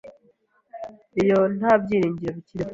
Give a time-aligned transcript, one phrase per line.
[1.21, 2.69] Iyo nta byiringiro bikiriho